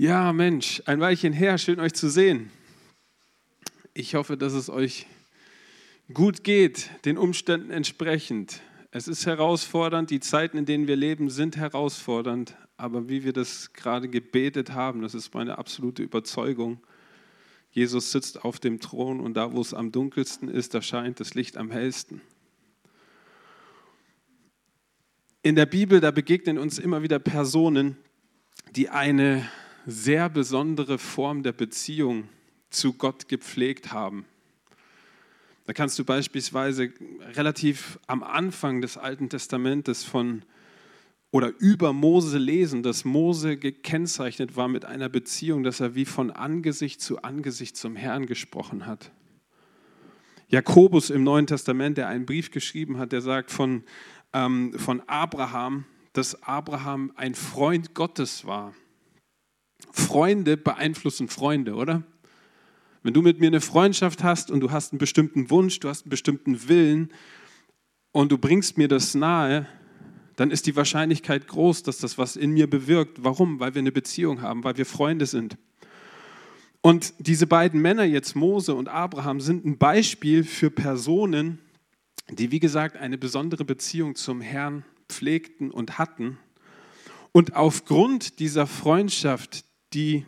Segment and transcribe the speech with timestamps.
[0.00, 2.50] Ja, Mensch, ein Weilchen her, schön euch zu sehen.
[3.92, 5.06] Ich hoffe, dass es euch
[6.14, 8.62] gut geht, den Umständen entsprechend.
[8.92, 13.74] Es ist herausfordernd, die Zeiten, in denen wir leben, sind herausfordernd, aber wie wir das
[13.74, 16.80] gerade gebetet haben, das ist meine absolute Überzeugung.
[17.70, 21.34] Jesus sitzt auf dem Thron und da, wo es am dunkelsten ist, da scheint das
[21.34, 22.22] Licht am hellsten.
[25.42, 27.98] In der Bibel, da begegnen uns immer wieder Personen,
[28.74, 29.46] die eine
[29.86, 32.28] sehr besondere Form der Beziehung
[32.70, 34.24] zu Gott gepflegt haben.
[35.66, 36.92] Da kannst du beispielsweise
[37.34, 40.42] relativ am Anfang des Alten Testamentes von
[41.32, 46.32] oder über Mose lesen, dass Mose gekennzeichnet war mit einer Beziehung, dass er wie von
[46.32, 49.12] Angesicht zu Angesicht zum Herrn gesprochen hat.
[50.48, 53.84] Jakobus im Neuen Testament, der einen Brief geschrieben hat, der sagt von,
[54.32, 58.74] ähm, von Abraham, dass Abraham ein Freund Gottes war.
[59.92, 62.02] Freunde beeinflussen Freunde, oder?
[63.02, 66.04] Wenn du mit mir eine Freundschaft hast und du hast einen bestimmten Wunsch, du hast
[66.04, 67.10] einen bestimmten Willen
[68.12, 69.66] und du bringst mir das nahe,
[70.36, 73.24] dann ist die Wahrscheinlichkeit groß, dass das was in mir bewirkt.
[73.24, 73.60] Warum?
[73.60, 75.56] Weil wir eine Beziehung haben, weil wir Freunde sind.
[76.82, 81.58] Und diese beiden Männer jetzt, Mose und Abraham, sind ein Beispiel für Personen,
[82.30, 86.38] die, wie gesagt, eine besondere Beziehung zum Herrn pflegten und hatten.
[87.32, 90.24] Und aufgrund dieser Freundschaft, die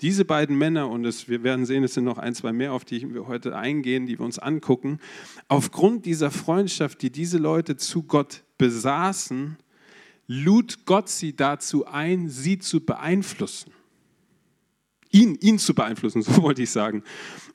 [0.00, 2.84] diese beiden Männer, und es, wir werden sehen, es sind noch ein, zwei mehr, auf
[2.84, 5.00] die wir heute eingehen, die wir uns angucken,
[5.48, 9.56] aufgrund dieser Freundschaft, die diese Leute zu Gott besaßen,
[10.28, 13.72] lud Gott sie dazu ein, sie zu beeinflussen.
[15.10, 17.02] Ihn, ihn zu beeinflussen, so wollte ich sagen.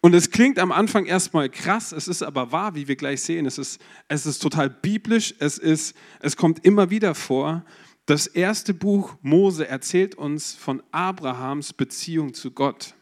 [0.01, 3.45] Und es klingt am Anfang erstmal krass, es ist aber wahr, wie wir gleich sehen.
[3.45, 7.63] Es ist, es ist total biblisch, es, ist, es kommt immer wieder vor.
[8.05, 12.95] Das erste Buch Mose erzählt uns von Abrahams Beziehung zu Gott.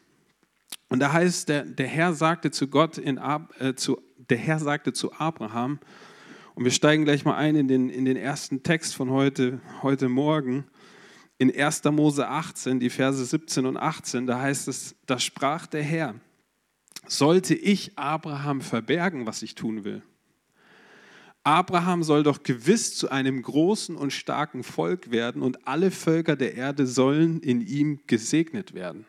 [0.88, 3.18] Und da heißt, der, der Herr sagte zu Gott, in,
[3.58, 5.80] äh, zu, der Herr sagte zu Abraham,
[6.54, 10.08] und wir steigen gleich mal ein in den, in den ersten Text von heute, heute
[10.08, 10.66] Morgen,
[11.38, 11.82] in 1.
[11.84, 16.14] Mose 18, die Verse 17 und 18, da heißt es, da sprach der Herr,
[17.08, 20.02] sollte ich Abraham verbergen, was ich tun will?
[21.44, 26.54] Abraham soll doch gewiss zu einem großen und starken Volk werden und alle Völker der
[26.54, 29.06] Erde sollen in ihm gesegnet werden.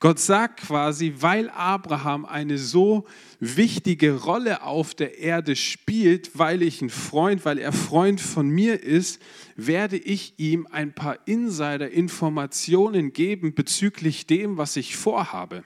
[0.00, 3.04] Gott sagt quasi, weil Abraham eine so
[3.40, 8.80] wichtige Rolle auf der Erde spielt, weil ich ein Freund, weil er Freund von mir
[8.80, 9.20] ist,
[9.56, 15.64] werde ich ihm ein paar Insider-Informationen geben bezüglich dem, was ich vorhabe.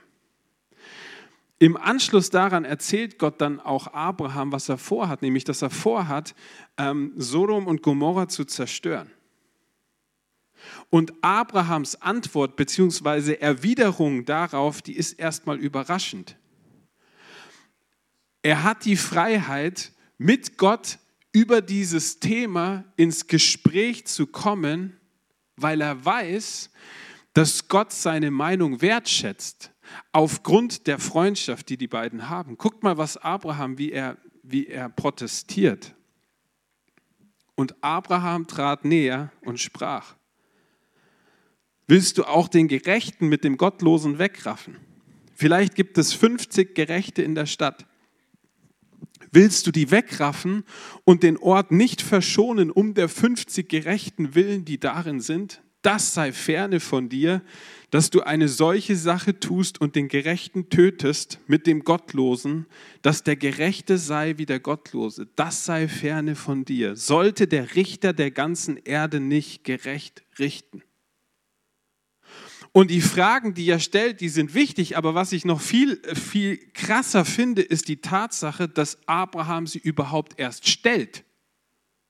[1.63, 6.35] Im Anschluss daran erzählt Gott dann auch Abraham, was er vorhat, nämlich dass er vorhat,
[6.75, 9.09] ähm, Sodom und Gomorra zu zerstören.
[10.89, 13.35] Und Abrahams Antwort bzw.
[13.35, 16.35] Erwiderung darauf, die ist erstmal überraschend.
[18.41, 20.99] Er hat die Freiheit, mit Gott
[21.31, 24.99] über dieses Thema ins Gespräch zu kommen,
[25.55, 26.71] weil er weiß,
[27.31, 29.72] dass Gott seine Meinung wertschätzt
[30.11, 32.57] aufgrund der Freundschaft, die die beiden haben.
[32.57, 35.95] Guckt mal, was Abraham, wie er, wie er protestiert.
[37.55, 40.15] Und Abraham trat näher und sprach,
[41.87, 44.77] willst du auch den Gerechten mit dem Gottlosen wegraffen?
[45.33, 47.85] Vielleicht gibt es 50 Gerechte in der Stadt.
[49.31, 50.63] Willst du die wegraffen
[51.05, 55.63] und den Ort nicht verschonen um der 50 Gerechten willen, die darin sind?
[55.83, 57.43] Das sei ferne von dir,
[57.91, 62.65] dass du eine solche Sache tust und den Gerechten tötest mit dem Gottlosen,
[63.03, 65.27] dass der Gerechte sei wie der Gottlose.
[65.35, 66.95] Das sei ferne von dir.
[66.95, 70.81] Sollte der Richter der ganzen Erde nicht gerecht richten?
[72.71, 76.57] Und die Fragen, die er stellt, die sind wichtig, aber was ich noch viel, viel
[76.73, 81.25] krasser finde, ist die Tatsache, dass Abraham sie überhaupt erst stellt.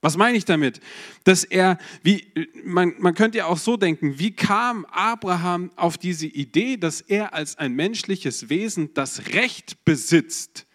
[0.03, 0.81] Was meine ich damit?
[1.23, 2.27] Dass er, wie,
[2.65, 7.33] man, man könnte ja auch so denken, wie kam Abraham auf diese Idee, dass er
[7.33, 10.67] als ein menschliches Wesen das Recht besitzt,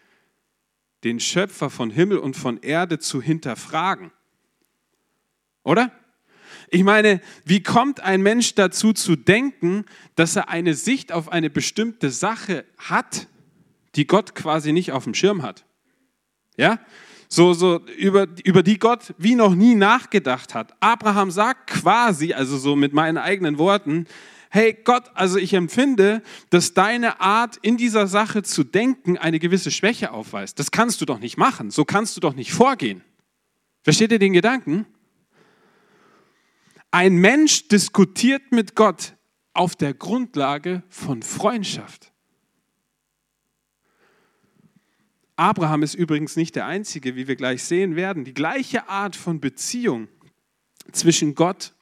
[1.04, 4.12] den Schöpfer von Himmel und von Erde zu hinterfragen?
[5.62, 5.92] Oder?
[6.70, 9.84] Ich meine, wie kommt ein Mensch dazu zu denken,
[10.14, 13.28] dass er eine Sicht auf eine bestimmte Sache hat,
[13.94, 15.66] die Gott quasi nicht auf dem Schirm hat?
[16.56, 16.80] Ja?
[17.28, 20.74] So, so über, über die Gott wie noch nie nachgedacht hat.
[20.80, 24.06] Abraham sagt quasi, also so mit meinen eigenen Worten,
[24.50, 29.70] hey Gott, also ich empfinde, dass deine Art in dieser Sache zu denken eine gewisse
[29.70, 30.58] Schwäche aufweist.
[30.58, 33.02] Das kannst du doch nicht machen, so kannst du doch nicht vorgehen.
[33.82, 34.86] Versteht ihr den Gedanken?
[36.90, 39.14] Ein Mensch diskutiert mit Gott
[39.52, 42.12] auf der Grundlage von Freundschaft.
[45.38, 48.24] Abraham ist übrigens nicht der Einzige, wie wir gleich sehen werden.
[48.24, 50.08] Die gleiche Art von Beziehung
[50.90, 51.74] zwischen Gott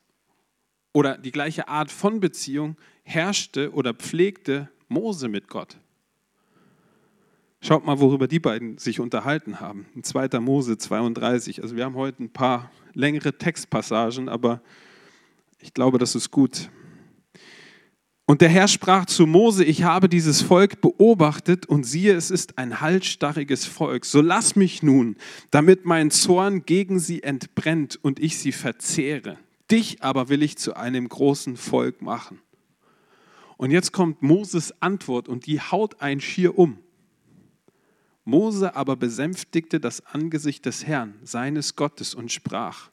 [0.93, 5.79] oder die gleiche Art von Beziehung herrschte oder pflegte Mose mit Gott.
[7.63, 9.87] Schaut mal, worüber die beiden sich unterhalten haben.
[9.95, 10.39] In 2.
[10.39, 11.63] Mose 32.
[11.63, 14.61] Also wir haben heute ein paar längere Textpassagen, aber
[15.61, 16.69] ich glaube, das ist gut.
[18.29, 22.59] Und der Herr sprach zu Mose, ich habe dieses Volk beobachtet und siehe, es ist
[22.59, 24.05] ein halsstarriges Volk.
[24.05, 25.17] So lass mich nun,
[25.53, 29.39] damit mein Zorn gegen sie entbrennt und ich sie verzehre.
[29.71, 32.41] Dich aber will ich zu einem großen Volk machen.
[33.59, 36.79] Und jetzt kommt Moses Antwort und die haut ein schier um.
[38.25, 42.91] Mose aber besänftigte das Angesicht des Herrn, seines Gottes, und sprach,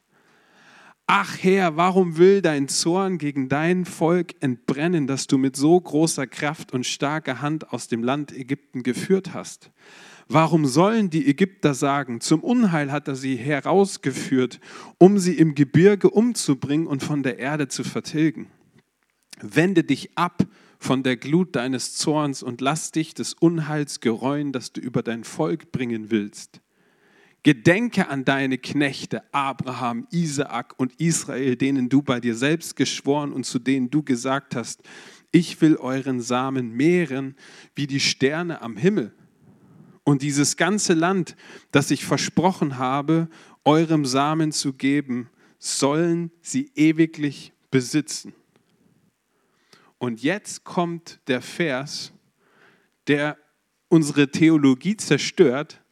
[1.06, 6.26] Ach Herr, warum will dein Zorn gegen dein Volk entbrennen, das du mit so großer
[6.26, 9.70] Kraft und starker Hand aus dem Land Ägypten geführt hast?
[10.28, 14.60] Warum sollen die Ägypter sagen, zum Unheil hat er sie herausgeführt,
[14.96, 18.46] um sie im Gebirge umzubringen und von der Erde zu vertilgen?
[19.42, 20.46] Wende dich ab
[20.78, 25.24] von der Glut deines Zorns und lass dich des Unheils gereuen, das du über dein
[25.24, 26.60] Volk bringen willst.
[27.44, 33.44] Gedenke an deine Knechte Abraham, Isaak und Israel, denen du bei dir selbst geschworen und
[33.44, 34.82] zu denen du gesagt hast,
[35.30, 37.36] ich will euren Samen mehren
[37.74, 39.12] wie die Sterne am Himmel.
[40.04, 41.36] Und dieses ganze Land,
[41.70, 43.28] das ich versprochen habe,
[43.64, 48.32] eurem Samen zu geben, sollen sie ewiglich besitzen.
[49.98, 52.12] Und jetzt kommt der Vers,
[53.06, 53.36] der
[53.88, 55.83] unsere Theologie zerstört,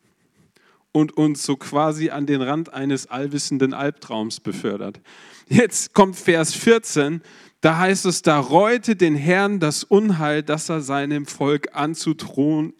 [0.93, 5.01] und uns so quasi an den Rand eines allwissenden Albtraums befördert.
[5.49, 7.23] Jetzt kommt Vers 14,
[7.63, 12.75] da heißt es, da reute den Herrn das Unheil, das er seinem Volk anzutun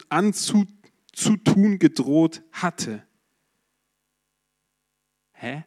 [1.79, 3.03] gedroht hatte.
[5.33, 5.63] Hä?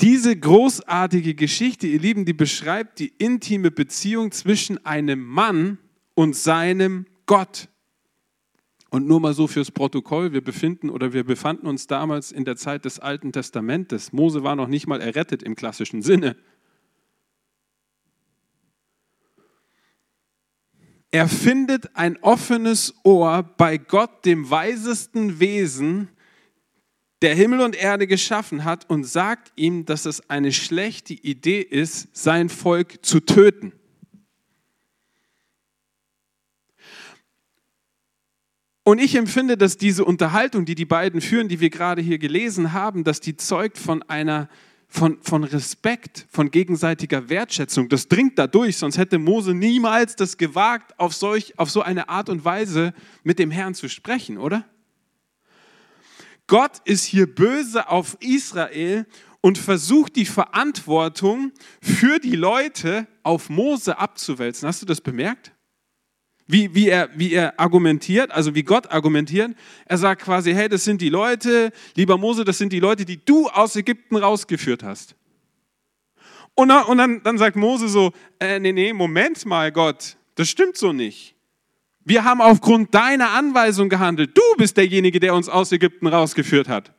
[0.00, 5.78] Diese großartige Geschichte, ihr Lieben, die beschreibt die intime Beziehung zwischen einem Mann
[6.14, 7.68] und seinem Gott.
[8.92, 12.56] Und nur mal so fürs Protokoll, wir befinden oder wir befanden uns damals in der
[12.56, 14.12] Zeit des Alten Testamentes.
[14.12, 16.36] Mose war noch nicht mal errettet im klassischen Sinne.
[21.10, 26.08] Er findet ein offenes Ohr bei Gott, dem weisesten Wesen,
[27.22, 32.14] der Himmel und Erde geschaffen hat, und sagt ihm, dass es eine schlechte Idee ist,
[32.14, 33.72] sein Volk zu töten.
[38.84, 42.72] Und ich empfinde, dass diese Unterhaltung, die die beiden führen, die wir gerade hier gelesen
[42.72, 44.48] haben, dass die zeugt von einer
[44.92, 47.88] von, von Respekt, von gegenseitiger Wertschätzung.
[47.88, 52.10] Das dringt da durch, sonst hätte Mose niemals das gewagt, auf, solch, auf so eine
[52.10, 52.92] Art und Weise
[53.22, 54.66] mit dem Herrn zu sprechen, oder?
[56.46, 59.06] Gott ist hier böse auf Israel
[59.40, 64.68] und versucht die Verantwortung für die Leute auf Mose abzuwälzen.
[64.68, 65.51] Hast du das bemerkt?
[66.46, 69.52] Wie, wie, er, wie er argumentiert, also wie Gott argumentiert.
[69.86, 73.24] Er sagt quasi, hey, das sind die Leute, lieber Mose, das sind die Leute, die
[73.24, 75.14] du aus Ägypten rausgeführt hast.
[76.54, 80.48] Und, dann, und dann, dann sagt Mose so, äh, nee, nee, Moment mal, Gott, das
[80.48, 81.34] stimmt so nicht.
[82.04, 84.36] Wir haben aufgrund deiner Anweisung gehandelt.
[84.36, 86.92] Du bist derjenige, der uns aus Ägypten rausgeführt hat.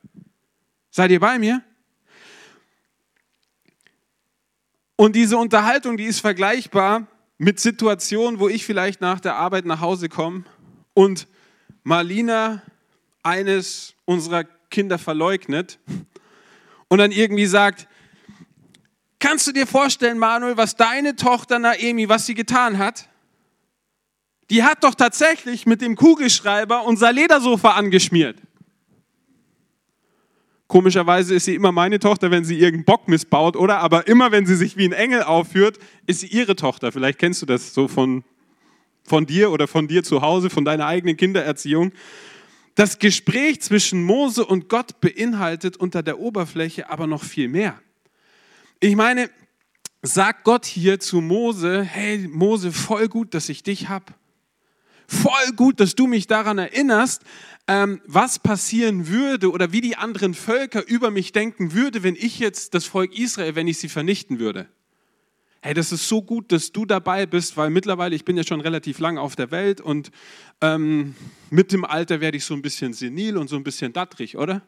[0.90, 1.62] Seid ihr bei mir?
[4.96, 9.82] Und diese Unterhaltung, die ist vergleichbar mit Situationen, wo ich vielleicht nach der Arbeit nach
[9.82, 10.44] Hause komme
[10.94, 11.28] und
[11.84, 12.62] Marlina
[13.24, 15.80] eines unserer Kinder verleugnet
[16.88, 17.88] und dann irgendwie sagt,
[19.20, 23.10] kannst du dir vorstellen, Manuel, was deine Tochter Naemi, was sie getan hat?
[24.50, 28.38] Die hat doch tatsächlich mit dem Kugelschreiber unser Ledersofa angeschmiert.
[30.68, 33.80] Komischerweise ist sie immer meine Tochter, wenn sie irgendeinen Bock missbaut, oder?
[33.80, 35.78] Aber immer, wenn sie sich wie ein Engel aufführt,
[36.08, 36.92] ist sie ihre Tochter.
[36.92, 38.24] Vielleicht kennst du das so von,
[39.04, 41.92] von dir oder von dir zu Hause, von deiner eigenen Kindererziehung.
[42.76, 47.80] Das Gespräch zwischen Mose und Gott beinhaltet unter der Oberfläche aber noch viel mehr.
[48.80, 49.30] Ich meine,
[50.02, 54.06] sagt Gott hier zu Mose, hey Mose, voll gut, dass ich dich habe.
[55.08, 57.24] Voll gut, dass du mich daran erinnerst,
[57.68, 62.40] ähm, was passieren würde oder wie die anderen Völker über mich denken würde, wenn ich
[62.40, 64.68] jetzt das Volk Israel, wenn ich sie vernichten würde.
[65.62, 68.60] Hey, das ist so gut, dass du dabei bist, weil mittlerweile, ich bin ja schon
[68.60, 70.12] relativ lang auf der Welt und
[70.60, 71.16] ähm,
[71.50, 74.62] mit dem Alter werde ich so ein bisschen senil und so ein bisschen dattrig, oder?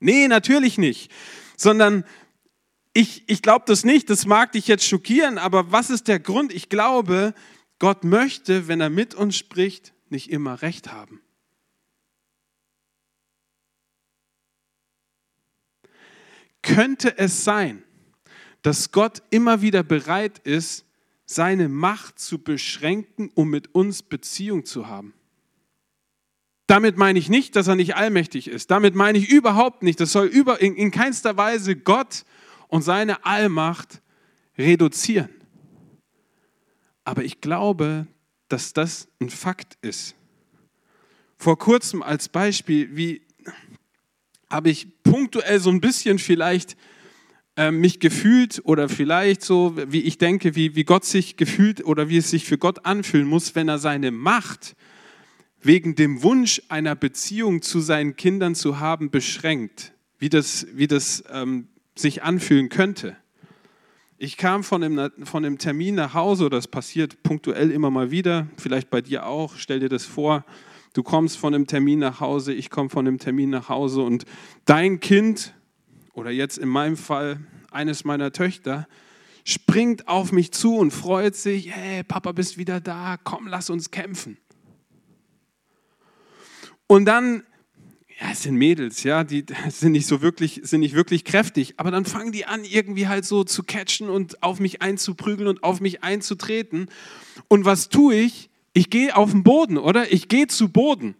[0.00, 1.12] Nee, natürlich nicht.
[1.56, 2.04] Sondern
[2.94, 6.52] ich, ich glaube das nicht, das mag dich jetzt schockieren, aber was ist der Grund?
[6.52, 7.34] Ich glaube,
[7.78, 11.21] Gott möchte, wenn er mit uns spricht, nicht immer recht haben.
[16.74, 17.82] Könnte es sein,
[18.62, 20.86] dass Gott immer wieder bereit ist,
[21.26, 25.14] seine Macht zu beschränken, um mit uns Beziehung zu haben?
[26.66, 28.70] Damit meine ich nicht, dass er nicht allmächtig ist.
[28.70, 30.00] Damit meine ich überhaupt nicht.
[30.00, 32.24] Das soll über, in, in keinster Weise Gott
[32.68, 34.00] und seine Allmacht
[34.56, 35.28] reduzieren.
[37.04, 38.06] Aber ich glaube,
[38.48, 40.14] dass das ein Fakt ist.
[41.36, 43.22] Vor kurzem als Beispiel, wie
[44.52, 46.76] habe ich punktuell so ein bisschen vielleicht
[47.56, 52.08] äh, mich gefühlt oder vielleicht so, wie ich denke, wie, wie Gott sich gefühlt oder
[52.08, 54.76] wie es sich für Gott anfühlen muss, wenn er seine Macht
[55.60, 59.92] wegen dem Wunsch einer Beziehung zu seinen Kindern zu haben beschränkt.
[60.18, 63.16] Wie das, wie das ähm, sich anfühlen könnte.
[64.18, 68.46] Ich kam von einem, von einem Termin nach Hause, das passiert punktuell immer mal wieder,
[68.56, 70.44] vielleicht bei dir auch, stell dir das vor,
[70.92, 74.24] du kommst von einem Termin nach Hause, ich komme von einem Termin nach Hause und
[74.64, 75.54] dein Kind,
[76.12, 78.86] oder jetzt in meinem Fall eines meiner Töchter,
[79.44, 83.90] springt auf mich zu und freut sich, hey, Papa bist wieder da, komm, lass uns
[83.90, 84.36] kämpfen.
[86.86, 87.42] Und dann
[88.22, 91.90] ja, es sind Mädels, ja, die sind nicht so wirklich, sind nicht wirklich kräftig, aber
[91.90, 95.80] dann fangen die an, irgendwie halt so zu catchen und auf mich einzuprügeln und auf
[95.80, 96.88] mich einzutreten.
[97.48, 98.50] Und was tue ich?
[98.72, 100.12] Ich gehe auf den Boden, oder?
[100.12, 101.14] Ich gehe zu Boden.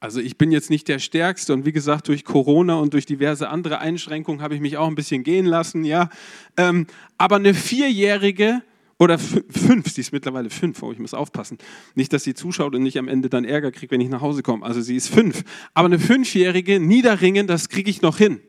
[0.00, 3.48] Also ich bin jetzt nicht der Stärkste und wie gesagt, durch Corona und durch diverse
[3.48, 6.10] andere Einschränkungen habe ich mich auch ein bisschen gehen lassen, ja.
[6.58, 8.62] Ähm, aber eine Vierjährige
[8.98, 11.56] oder fünf, sie ist mittlerweile fünf, oh, ich muss aufpassen.
[11.94, 14.42] Nicht, dass sie zuschaut und nicht am Ende dann Ärger kriegt, wenn ich nach Hause
[14.42, 14.64] komme.
[14.64, 15.42] Also sie ist fünf.
[15.72, 18.40] Aber eine Fünfjährige, niederringen, das kriege ich noch hin.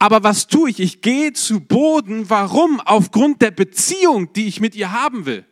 [0.00, 0.80] Aber was tue ich?
[0.80, 2.28] Ich gehe zu Boden.
[2.28, 2.80] Warum?
[2.80, 5.44] Aufgrund der Beziehung, die ich mit ihr haben will.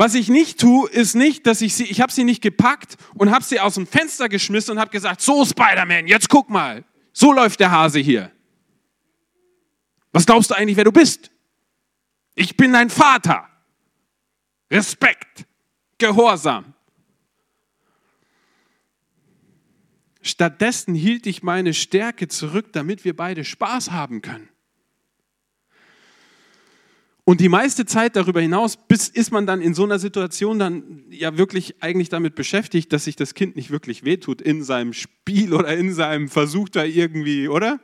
[0.00, 3.30] Was ich nicht tue, ist nicht, dass ich sie, ich habe sie nicht gepackt und
[3.30, 7.34] habe sie aus dem Fenster geschmissen und habe gesagt, so Spider-Man, jetzt guck mal, so
[7.34, 8.32] läuft der Hase hier.
[10.10, 11.30] Was glaubst du eigentlich, wer du bist?
[12.34, 13.46] Ich bin dein Vater.
[14.70, 15.44] Respekt,
[15.98, 16.72] Gehorsam.
[20.22, 24.49] Stattdessen hielt ich meine Stärke zurück, damit wir beide Spaß haben können.
[27.30, 31.04] Und die meiste Zeit darüber hinaus bis, ist man dann in so einer Situation dann
[31.10, 35.54] ja wirklich eigentlich damit beschäftigt, dass sich das Kind nicht wirklich wehtut in seinem Spiel
[35.54, 37.78] oder in seinem Versuch da irgendwie, oder?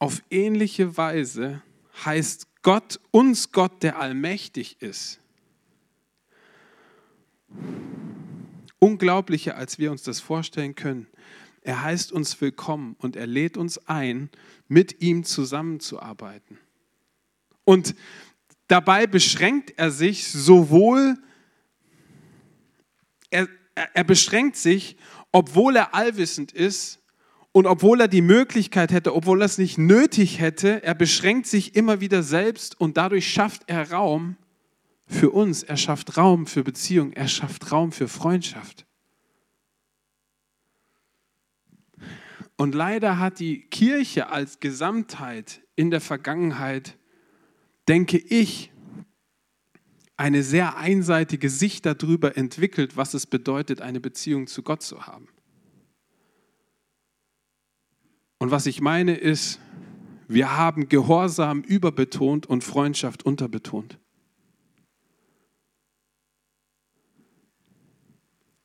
[0.00, 1.62] Auf ähnliche Weise
[2.04, 5.20] heißt Gott uns Gott, der allmächtig ist.
[8.80, 11.06] Unglaublicher, als wir uns das vorstellen können.
[11.62, 14.30] Er heißt uns willkommen und er lädt uns ein,
[14.68, 16.58] mit ihm zusammenzuarbeiten.
[17.64, 17.94] Und
[18.66, 21.16] dabei beschränkt er sich sowohl,
[23.30, 24.96] er, er beschränkt sich,
[25.32, 26.98] obwohl er allwissend ist,
[27.52, 31.74] und obwohl er die Möglichkeit hätte, obwohl er es nicht nötig hätte, er beschränkt sich
[31.74, 34.36] immer wieder selbst und dadurch schafft er Raum
[35.06, 35.62] für uns.
[35.62, 37.12] Er schafft Raum für Beziehung.
[37.12, 38.86] Er schafft Raum für Freundschaft.
[42.58, 46.98] Und leider hat die Kirche als Gesamtheit in der Vergangenheit,
[47.86, 48.72] denke ich,
[50.16, 55.28] eine sehr einseitige Sicht darüber entwickelt, was es bedeutet, eine Beziehung zu Gott zu haben.
[58.38, 59.60] Und was ich meine ist,
[60.26, 63.98] wir haben Gehorsam überbetont und Freundschaft unterbetont.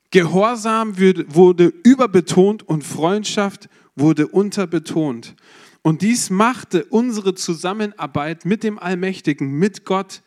[0.09, 5.35] Gehorsam wurde überbetont und Freundschaft wurde unterbetont.
[5.81, 10.21] Und dies machte unsere Zusammenarbeit mit dem Allmächtigen, mit Gott,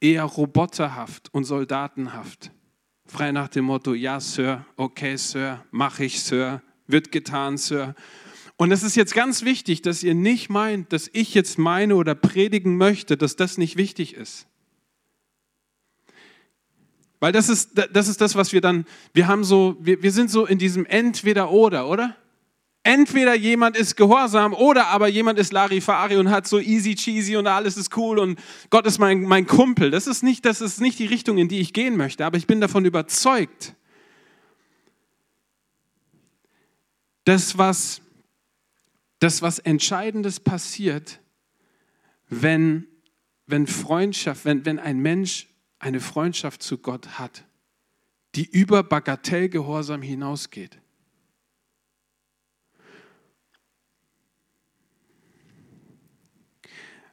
[0.00, 2.50] eher roboterhaft und soldatenhaft.
[3.06, 7.94] Frei nach dem Motto, ja, Sir, okay, Sir, mach ich, Sir, wird getan, Sir.
[8.56, 12.14] Und es ist jetzt ganz wichtig, dass ihr nicht meint, dass ich jetzt meine oder
[12.14, 14.46] predigen möchte, dass das nicht wichtig ist.
[17.20, 20.30] Weil das ist, das ist das, was wir dann, wir haben so, wir, wir sind
[20.30, 22.16] so in diesem Entweder-Oder, oder?
[22.86, 27.48] Entweder jemand ist gehorsam oder aber jemand ist Larifari und hat so easy cheesy und
[27.48, 28.38] alles ist cool und
[28.70, 29.90] Gott ist mein, mein Kumpel.
[29.90, 32.46] Das ist, nicht, das ist nicht die Richtung, in die ich gehen möchte, aber ich
[32.46, 33.74] bin davon überzeugt,
[37.24, 38.02] dass was
[39.18, 41.18] dass was Entscheidendes passiert,
[42.28, 42.86] wenn,
[43.46, 45.48] wenn Freundschaft, wenn, wenn ein Mensch
[45.80, 47.44] eine Freundschaft zu Gott hat,
[48.36, 50.78] die über Bagatellgehorsam hinausgeht.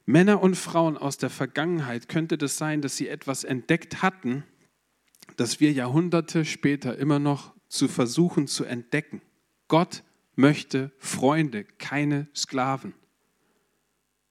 [0.06, 4.44] Männer und Frauen aus der Vergangenheit könnte das sein, dass sie etwas entdeckt hatten,
[5.38, 9.22] das wir Jahrhunderte später immer noch zu versuchen zu entdecken.
[9.68, 10.04] Gott
[10.36, 12.94] möchte Freunde, keine Sklaven.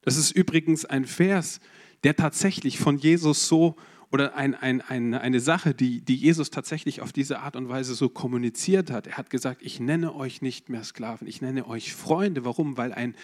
[0.03, 1.61] Das ist übrigens ein Vers,
[2.05, 3.77] der tatsächlich von Jesus so
[4.11, 7.95] oder ein, ein, ein, eine Sache, die, die Jesus tatsächlich auf diese Art und Weise
[7.95, 9.07] so kommuniziert hat.
[9.07, 12.45] Er hat gesagt, ich nenne euch nicht mehr Sklaven, ich nenne euch Freunde.
[12.45, 12.77] Warum?
[12.77, 13.15] Weil ein,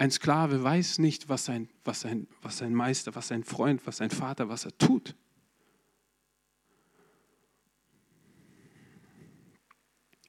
[0.00, 3.98] ein Sklave weiß nicht, was sein, was, sein, was sein Meister, was sein Freund, was
[3.98, 5.14] sein Vater, was er tut.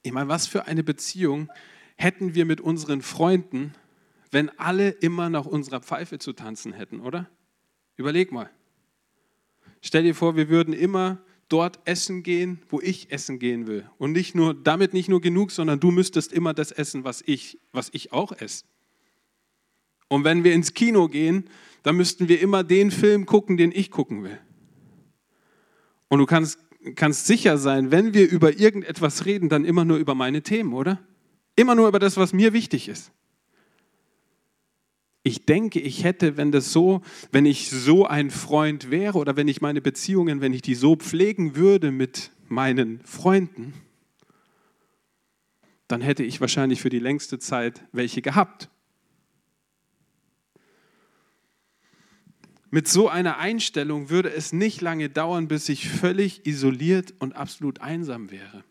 [0.02, 1.50] Ich meine, was für eine Beziehung
[1.96, 3.72] hätten wir mit unseren Freunden,
[4.30, 7.30] wenn alle immer nach unserer Pfeife zu tanzen hätten, oder?
[7.96, 8.50] Überleg mal.
[9.80, 13.88] Stell dir vor, wir würden immer dort essen gehen, wo ich essen gehen will.
[13.96, 17.58] Und nicht nur, damit nicht nur genug, sondern du müsstest immer das essen, was ich,
[17.72, 18.66] was ich auch esse.
[20.12, 21.44] Und wenn wir ins Kino gehen,
[21.84, 24.38] dann müssten wir immer den Film gucken, den ich gucken will.
[26.08, 26.58] Und du kannst,
[26.96, 31.00] kannst sicher sein, wenn wir über irgendetwas reden, dann immer nur über meine Themen, oder?
[31.56, 33.10] Immer nur über das, was mir wichtig ist.
[35.22, 37.00] Ich denke, ich hätte, wenn das so,
[37.30, 40.94] wenn ich so ein Freund wäre oder wenn ich meine Beziehungen, wenn ich die so
[40.94, 43.72] pflegen würde mit meinen Freunden,
[45.88, 48.68] dann hätte ich wahrscheinlich für die längste Zeit welche gehabt.
[52.74, 57.82] Mit so einer Einstellung würde es nicht lange dauern, bis ich völlig isoliert und absolut
[57.82, 58.64] einsam wäre.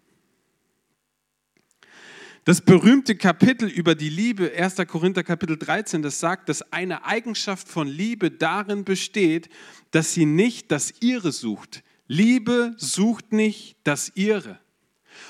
[2.43, 4.77] Das berühmte Kapitel über die Liebe, 1.
[4.87, 9.49] Korinther Kapitel 13, das sagt, dass eine Eigenschaft von Liebe darin besteht,
[9.91, 11.83] dass sie nicht das Ihre sucht.
[12.07, 14.59] Liebe sucht nicht das Ihre.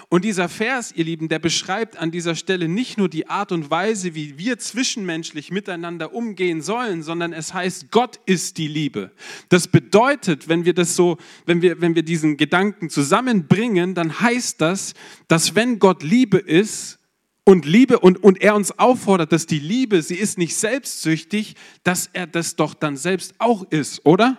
[0.09, 3.69] Und dieser Vers, ihr Lieben, der beschreibt an dieser Stelle nicht nur die Art und
[3.69, 9.11] Weise, wie wir zwischenmenschlich miteinander umgehen sollen, sondern es heißt, Gott ist die Liebe.
[9.49, 14.61] Das bedeutet, wenn wir das so, wenn wir, wenn wir diesen Gedanken zusammenbringen, dann heißt
[14.61, 14.93] das,
[15.27, 16.99] dass wenn Gott Liebe ist,
[17.43, 22.09] und Liebe und, und er uns auffordert, dass die Liebe, sie ist nicht selbstsüchtig, dass
[22.13, 24.37] er das doch dann selbst auch ist, oder?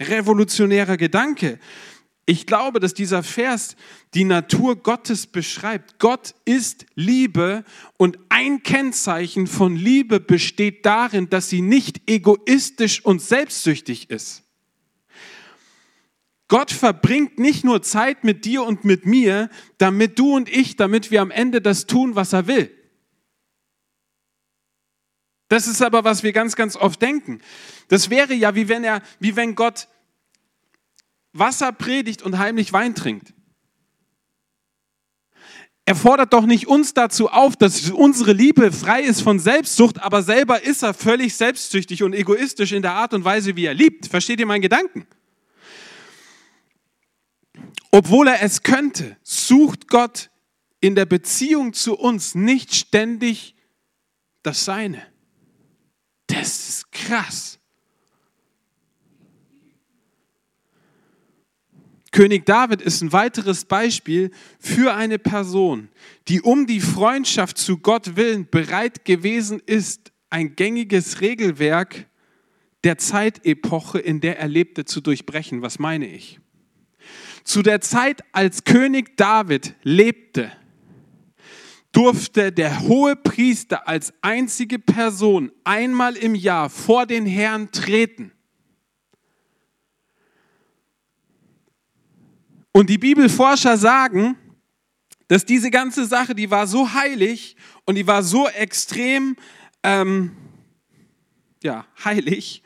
[0.00, 1.58] Revolutionärer Gedanke.
[2.30, 3.74] Ich glaube, dass dieser Vers
[4.12, 5.98] die Natur Gottes beschreibt.
[5.98, 7.64] Gott ist Liebe
[7.96, 14.42] und ein Kennzeichen von Liebe besteht darin, dass sie nicht egoistisch und selbstsüchtig ist.
[16.48, 21.10] Gott verbringt nicht nur Zeit mit dir und mit mir, damit du und ich, damit
[21.10, 22.70] wir am Ende das tun, was er will.
[25.48, 27.40] Das ist aber, was wir ganz, ganz oft denken.
[27.88, 29.88] Das wäre ja, wie wenn er, wie wenn Gott
[31.38, 33.32] Wasser predigt und heimlich Wein trinkt.
[35.88, 40.22] Er fordert doch nicht uns dazu auf, dass unsere Liebe frei ist von Selbstsucht, aber
[40.22, 44.06] selber ist er völlig selbstsüchtig und egoistisch in der Art und Weise, wie er liebt.
[44.06, 45.06] Versteht ihr meinen Gedanken?
[47.90, 50.30] Obwohl er es könnte, sucht Gott
[50.80, 53.56] in der Beziehung zu uns nicht ständig
[54.42, 55.06] das Seine.
[56.26, 57.57] Das ist krass.
[62.10, 65.88] König David ist ein weiteres Beispiel für eine Person,
[66.28, 72.06] die um die Freundschaft zu Gott willen bereit gewesen ist, ein gängiges Regelwerk
[72.84, 75.62] der Zeitepoche, in der er lebte, zu durchbrechen.
[75.62, 76.40] Was meine ich?
[77.44, 80.52] Zu der Zeit, als König David lebte,
[81.92, 88.32] durfte der hohe Priester als einzige Person einmal im Jahr vor den Herrn treten
[92.78, 94.36] Und die Bibelforscher sagen,
[95.26, 99.34] dass diese ganze Sache, die war so heilig und die war so extrem
[99.82, 100.30] ähm,
[101.60, 102.62] ja, heilig,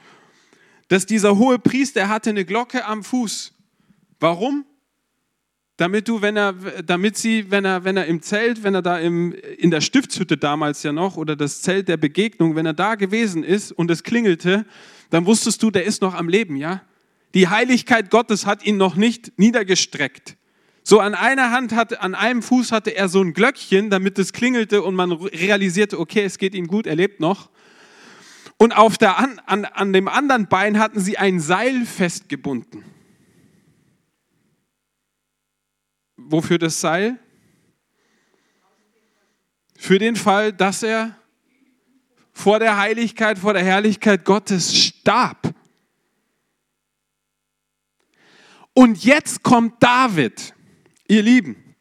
[0.89, 3.55] dass dieser hohe Priester hatte eine Glocke am Fuß.
[4.21, 4.67] Warum?
[5.79, 6.53] Damit du, wenn er,
[6.85, 10.37] damit sie, wenn er, wenn er im Zelt, wenn er da im, in der Stiftshütte
[10.37, 14.03] damals ja noch oder das Zelt der Begegnung, wenn er da gewesen ist und es
[14.03, 14.67] klingelte,
[15.09, 16.83] dann wusstest du, der ist noch am Leben, ja?
[17.35, 20.37] Die Heiligkeit Gottes hat ihn noch nicht niedergestreckt.
[20.85, 24.33] So an einer Hand hatte, an einem Fuß hatte er so ein Glöckchen, damit es
[24.33, 27.51] klingelte und man realisierte, okay, es geht ihm gut, er lebt noch.
[28.59, 32.85] Und auf der, an, an, an dem anderen Bein hatten sie ein Seil festgebunden.
[36.17, 37.19] Wofür das Seil?
[39.77, 41.17] Für den Fall, dass er
[42.33, 45.52] vor der Heiligkeit, vor der Herrlichkeit Gottes starb.
[48.75, 50.55] Und jetzt kommt David,
[51.09, 51.75] ihr Lieben.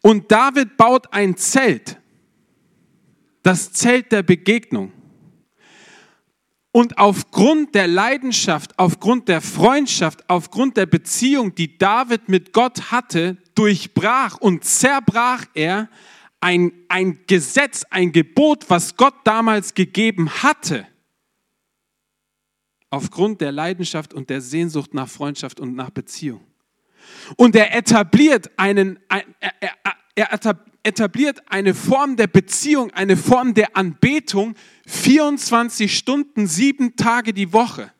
[0.00, 1.98] Und David baut ein Zelt,
[3.42, 4.92] das Zelt der Begegnung.
[6.72, 13.36] Und aufgrund der Leidenschaft, aufgrund der Freundschaft, aufgrund der Beziehung, die David mit Gott hatte,
[13.54, 15.88] durchbrach und zerbrach er
[16.40, 20.86] ein, ein Gesetz, ein Gebot, was Gott damals gegeben hatte.
[22.94, 26.40] Aufgrund der Leidenschaft und der Sehnsucht nach Freundschaft und nach Beziehung.
[27.36, 29.24] Und er etabliert einen, er,
[29.60, 29.72] er,
[30.14, 34.54] er etabliert eine Form der Beziehung, eine Form der Anbetung,
[34.86, 37.90] 24 Stunden, sieben Tage die Woche.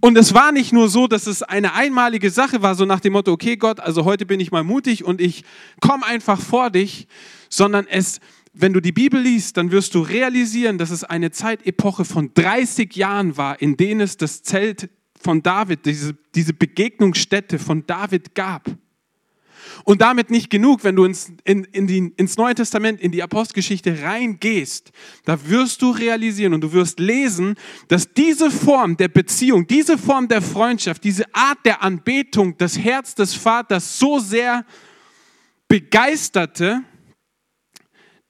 [0.00, 3.12] Und es war nicht nur so, dass es eine einmalige Sache war, so nach dem
[3.12, 5.44] Motto, okay Gott, also heute bin ich mal mutig und ich
[5.80, 7.06] komme einfach vor dich,
[7.50, 8.18] sondern es,
[8.60, 12.94] wenn du die Bibel liest, dann wirst du realisieren, dass es eine Zeitepoche von 30
[12.96, 18.70] Jahren war, in denen es das Zelt von David, diese, diese Begegnungsstätte von David gab.
[19.84, 23.22] Und damit nicht genug, wenn du ins, in, in die, ins Neue Testament, in die
[23.22, 24.90] Apostelgeschichte reingehst,
[25.24, 27.54] da wirst du realisieren und du wirst lesen,
[27.88, 33.14] dass diese Form der Beziehung, diese Form der Freundschaft, diese Art der Anbetung das Herz
[33.14, 34.64] des Vaters so sehr
[35.68, 36.82] begeisterte,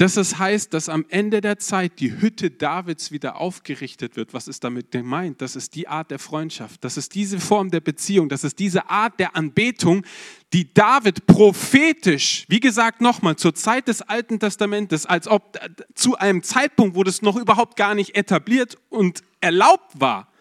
[0.01, 4.33] dass es heißt, dass am Ende der Zeit die Hütte Davids wieder aufgerichtet wird.
[4.33, 5.43] Was ist damit gemeint?
[5.43, 8.89] Das ist die Art der Freundschaft, das ist diese Form der Beziehung, das ist diese
[8.89, 10.07] Art der Anbetung,
[10.55, 15.59] die David prophetisch, wie gesagt nochmal, zur Zeit des Alten Testamentes, als ob
[15.95, 20.33] zu einem Zeitpunkt, wo das noch überhaupt gar nicht etabliert und erlaubt war,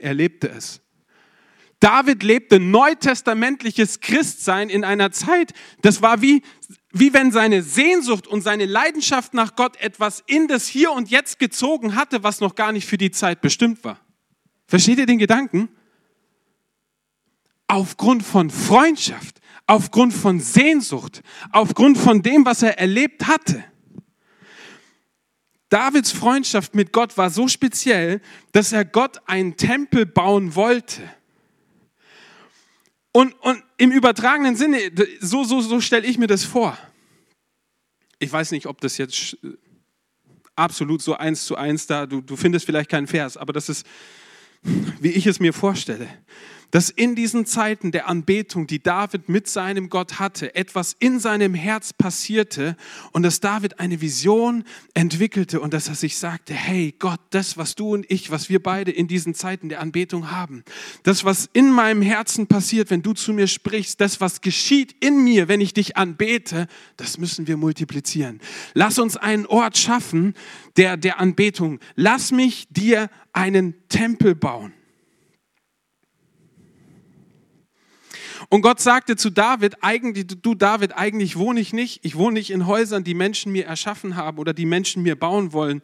[0.00, 0.80] er lebte es.
[1.80, 6.42] David lebte neutestamentliches Christsein in einer Zeit, das war wie
[6.98, 11.38] wie wenn seine Sehnsucht und seine Leidenschaft nach Gott etwas in das Hier und Jetzt
[11.38, 14.00] gezogen hatte, was noch gar nicht für die Zeit bestimmt war.
[14.66, 15.68] Versteht ihr den Gedanken?
[17.68, 23.62] Aufgrund von Freundschaft, aufgrund von Sehnsucht, aufgrund von dem, was er erlebt hatte.
[25.68, 31.02] Davids Freundschaft mit Gott war so speziell, dass er Gott einen Tempel bauen wollte.
[33.16, 36.76] Und, und im übertragenen Sinne, so, so, so stelle ich mir das vor.
[38.18, 39.38] Ich weiß nicht, ob das jetzt
[40.54, 43.86] absolut so eins zu eins da, du, du findest vielleicht keinen Vers, aber das ist,
[45.00, 46.06] wie ich es mir vorstelle
[46.70, 51.54] dass in diesen Zeiten der Anbetung, die David mit seinem Gott hatte, etwas in seinem
[51.54, 52.76] Herz passierte
[53.12, 57.74] und dass David eine Vision entwickelte und dass er sich sagte, hey Gott, das, was
[57.74, 60.64] du und ich, was wir beide in diesen Zeiten der Anbetung haben,
[61.02, 65.24] das, was in meinem Herzen passiert, wenn du zu mir sprichst, das, was geschieht in
[65.24, 68.40] mir, wenn ich dich anbete, das müssen wir multiplizieren.
[68.74, 70.34] Lass uns einen Ort schaffen
[70.76, 71.80] der, der Anbetung.
[71.94, 74.72] Lass mich dir einen Tempel bauen.
[78.48, 82.04] Und Gott sagte zu David, eigentlich, du David, eigentlich wohne ich nicht.
[82.04, 85.52] Ich wohne nicht in Häusern, die Menschen mir erschaffen haben oder die Menschen mir bauen
[85.52, 85.82] wollen.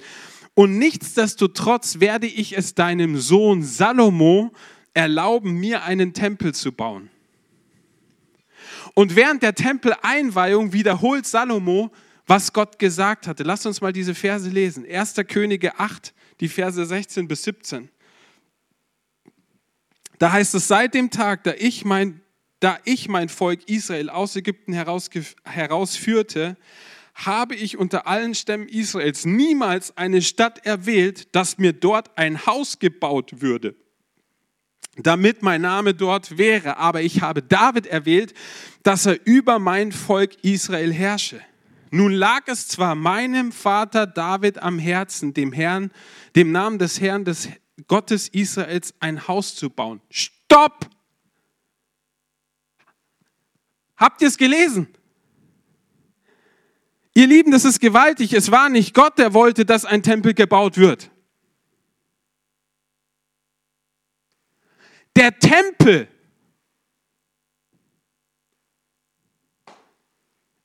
[0.54, 4.52] Und nichtsdestotrotz werde ich es deinem Sohn Salomo
[4.94, 7.10] erlauben, mir einen Tempel zu bauen.
[8.94, 11.90] Und während der Tempeleinweihung wiederholt Salomo,
[12.26, 13.42] was Gott gesagt hatte.
[13.42, 14.86] Lasst uns mal diese Verse lesen.
[14.88, 15.16] 1.
[15.28, 17.90] Könige 8, die Verse 16 bis 17.
[20.18, 22.21] Da heißt es, seit dem Tag, da ich mein
[22.62, 26.56] da ich mein Volk Israel aus Ägypten herausführte,
[27.14, 32.78] habe ich unter allen Stämmen Israels niemals eine Stadt erwählt, dass mir dort ein Haus
[32.78, 33.74] gebaut würde,
[34.96, 36.76] damit mein Name dort wäre.
[36.76, 38.32] Aber ich habe David erwählt,
[38.84, 41.40] dass er über mein Volk Israel herrsche.
[41.90, 45.90] Nun lag es zwar meinem Vater David am Herzen, dem Herrn,
[46.36, 47.48] dem Namen des Herrn, des
[47.88, 50.00] Gottes Israels, ein Haus zu bauen.
[50.10, 50.91] Stopp!
[54.02, 54.88] Habt ihr es gelesen?
[57.14, 58.32] Ihr Lieben, das ist gewaltig.
[58.32, 61.08] Es war nicht Gott, der wollte, dass ein Tempel gebaut wird.
[65.14, 66.08] Der Tempel.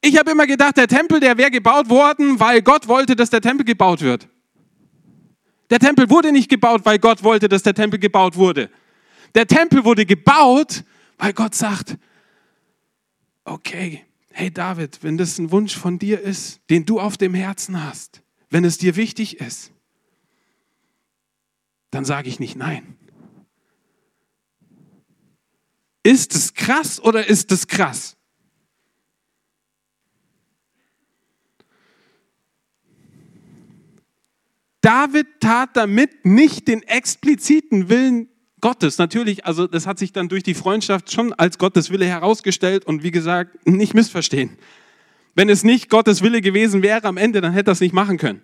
[0.02, 3.42] Ich habe immer gedacht, der Tempel, der wäre gebaut worden, weil Gott wollte, dass der
[3.42, 4.28] Tempel gebaut wird.
[5.70, 8.72] Der Tempel wurde nicht gebaut, weil Gott wollte, dass der Tempel gebaut wurde.
[9.36, 10.84] Der Tempel wurde gebaut,
[11.20, 11.98] weil Gott sagt,
[13.48, 17.84] okay, hey David, wenn das ein Wunsch von dir ist, den du auf dem Herzen
[17.84, 19.72] hast, wenn es dir wichtig ist,
[21.92, 22.98] dann sage ich nicht nein.
[26.04, 28.16] Ist es krass oder ist es krass?
[34.82, 38.30] David tat damit nicht den expliziten Willen
[38.68, 38.98] Gottes.
[38.98, 43.02] Natürlich, also das hat sich dann durch die Freundschaft schon als Gottes Wille herausgestellt und
[43.02, 44.58] wie gesagt, nicht missverstehen.
[45.36, 48.18] Wenn es nicht Gottes Wille gewesen wäre am Ende, dann hätte er es nicht machen
[48.18, 48.42] können.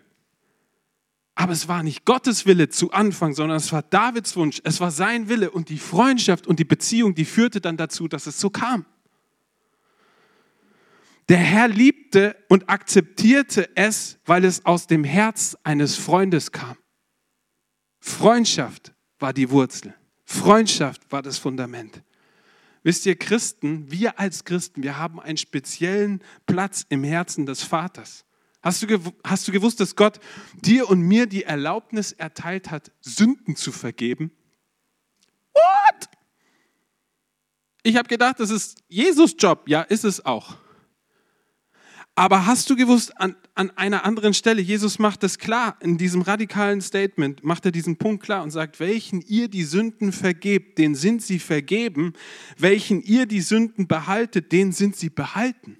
[1.35, 4.91] Aber es war nicht Gottes Wille zu Anfang, sondern es war Davids Wunsch, es war
[4.91, 8.49] sein Wille und die Freundschaft und die Beziehung, die führte dann dazu, dass es so
[8.49, 8.85] kam.
[11.27, 16.77] Der Herr liebte und akzeptierte es, weil es aus dem Herz eines Freundes kam.
[17.99, 19.93] Freundschaft war die Wurzel.
[20.33, 22.01] Freundschaft war das Fundament.
[22.81, 28.25] Wisst ihr, Christen, wir als Christen, wir haben einen speziellen Platz im Herzen des Vaters.
[28.61, 30.19] Hast du, hast du gewusst, dass Gott
[30.55, 34.31] dir und mir die Erlaubnis erteilt hat, Sünden zu vergeben?
[35.53, 36.09] What?
[37.83, 39.63] Ich habe gedacht, das ist Jesus Job.
[39.67, 40.57] Ja, ist es auch.
[42.15, 46.21] Aber hast du gewusst, an, an einer anderen Stelle, Jesus macht es klar, in diesem
[46.21, 50.93] radikalen Statement macht er diesen Punkt klar und sagt, welchen ihr die Sünden vergebt, den
[50.93, 52.13] sind sie vergeben,
[52.57, 55.77] welchen ihr die Sünden behaltet, den sind sie behalten.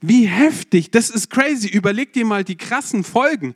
[0.00, 1.68] Wie heftig, das ist crazy.
[1.68, 3.54] Überleg dir mal die krassen Folgen.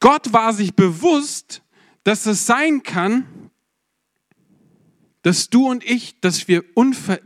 [0.00, 1.62] Gott war sich bewusst,
[2.04, 3.45] dass es sein kann,
[5.26, 6.62] dass du und ich, dass wir,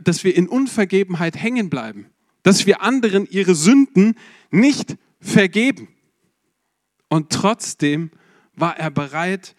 [0.03, 2.07] dass wir in Unvergebenheit hängen bleiben,
[2.41, 4.15] dass wir anderen ihre Sünden
[4.49, 5.87] nicht vergeben.
[7.09, 8.09] Und trotzdem
[8.55, 9.55] war er bereit,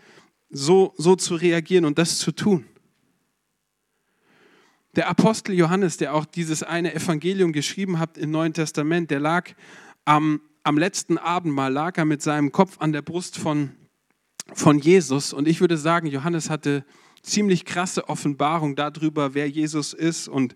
[0.51, 2.65] so, so zu reagieren und das zu tun.
[4.97, 9.51] Der Apostel Johannes, der auch dieses eine Evangelium geschrieben hat im Neuen Testament, der lag
[10.05, 13.71] am, am letzten Abendmahl, lag er mit seinem Kopf an der Brust von,
[14.53, 15.33] von Jesus.
[15.33, 16.85] Und ich würde sagen, Johannes hatte
[17.23, 20.29] ziemlich krasse Offenbarung darüber, wer Jesus ist.
[20.29, 20.55] Und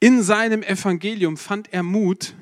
[0.00, 2.34] in seinem Evangelium fand er Mut,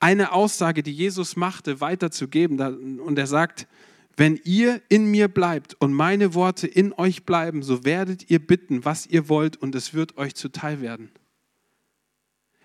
[0.00, 2.98] eine Aussage, die Jesus machte, weiterzugeben.
[2.98, 3.68] Und er sagt,
[4.16, 8.84] wenn ihr in mir bleibt und meine Worte in euch bleiben, so werdet ihr bitten,
[8.84, 11.10] was ihr wollt, und es wird euch zuteil werden.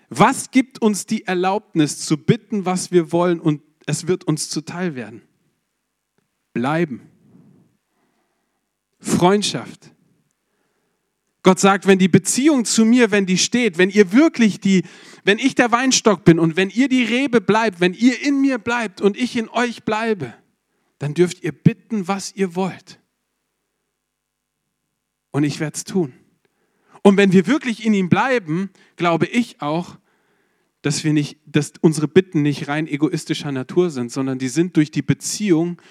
[0.09, 4.95] Was gibt uns die Erlaubnis zu bitten, was wir wollen, und es wird uns zuteil
[4.95, 5.21] werden?
[6.53, 7.01] Bleiben.
[9.17, 9.91] Freundschaft.
[11.41, 14.83] Gott sagt, wenn die Beziehung zu mir, wenn die steht, wenn ihr wirklich die,
[15.23, 18.59] wenn ich der Weinstock bin und wenn ihr die Rebe bleibt, wenn ihr in mir
[18.59, 20.33] bleibt und ich in euch bleibe,
[20.99, 22.99] dann dürft ihr bitten, was ihr wollt.
[25.31, 26.13] Und ich werde es tun.
[27.01, 29.97] Und wenn wir wirklich in ihm bleiben, glaube ich auch,
[30.83, 34.91] dass wir nicht, dass unsere Bitten nicht rein egoistischer Natur sind, sondern die sind durch
[34.91, 35.81] die Beziehung,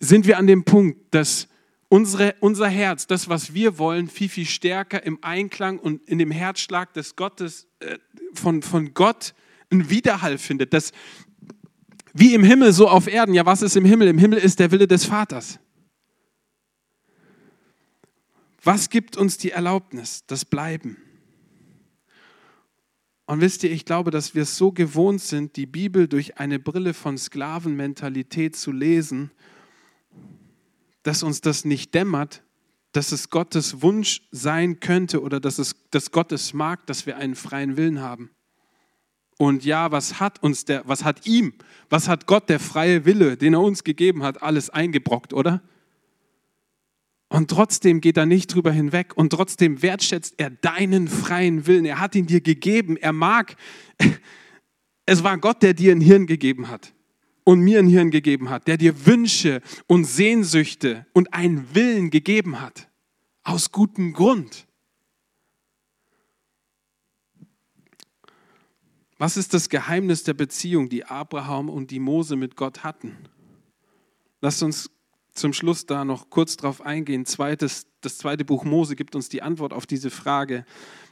[0.00, 1.48] sind wir an dem Punkt, dass
[1.88, 6.30] unsere, unser Herz, das, was wir wollen, viel, viel stärker im Einklang und in dem
[6.30, 7.98] Herzschlag des Gottes, äh,
[8.34, 9.34] von, von Gott
[9.70, 10.72] einen Widerhall findet.
[10.72, 10.92] Das,
[12.12, 13.34] wie im Himmel, so auf Erden.
[13.34, 14.08] Ja, was ist im Himmel?
[14.08, 15.58] Im Himmel ist der Wille des Vaters.
[18.62, 20.24] Was gibt uns die Erlaubnis?
[20.26, 20.96] Das Bleiben.
[23.26, 26.58] Und wisst ihr, ich glaube, dass wir es so gewohnt sind, die Bibel durch eine
[26.58, 29.30] Brille von Sklavenmentalität zu lesen
[31.08, 32.42] dass uns das nicht dämmert,
[32.92, 37.16] dass es Gottes Wunsch sein könnte oder dass, es, dass Gott es mag, dass wir
[37.16, 38.30] einen freien Willen haben.
[39.38, 41.54] Und ja, was hat uns der, was hat ihm,
[41.88, 45.62] was hat Gott, der freie Wille, den er uns gegeben hat, alles eingebrockt, oder?
[47.30, 51.86] Und trotzdem geht er nicht drüber hinweg und trotzdem wertschätzt er deinen freien Willen.
[51.86, 52.98] Er hat ihn dir gegeben.
[52.98, 53.56] Er mag,
[55.06, 56.92] es war Gott, der dir ein Hirn gegeben hat
[57.48, 62.60] und mir ein Hirn gegeben hat, der dir Wünsche und Sehnsüchte und einen Willen gegeben
[62.60, 62.90] hat.
[63.42, 64.66] Aus gutem Grund.
[69.16, 73.16] Was ist das Geheimnis der Beziehung, die Abraham und die Mose mit Gott hatten?
[74.42, 74.90] Lasst uns
[75.32, 77.24] zum Schluss da noch kurz drauf eingehen.
[77.24, 80.66] Zweites, das zweite Buch Mose gibt uns die Antwort auf diese Frage.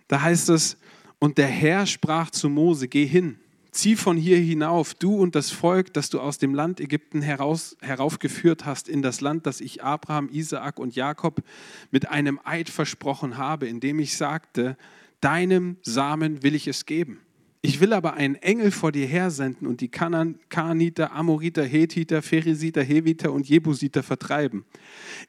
[0.07, 0.77] Da heißt es,
[1.19, 3.39] und der Herr sprach zu Mose, geh hin
[3.77, 7.77] zieh von hier hinauf, du und das Volk, das du aus dem Land Ägypten heraus,
[7.81, 11.43] heraufgeführt hast, in das Land, das ich Abraham, Isaak und Jakob
[11.91, 14.77] mit einem Eid versprochen habe, indem ich sagte,
[15.21, 17.21] deinem Samen will ich es geben.
[17.63, 23.33] Ich will aber einen Engel vor dir hersenden und die Kananiter, Amoriter, Hethiter, Pheresiter, Heviter
[23.33, 24.65] und Jebusiter vertreiben.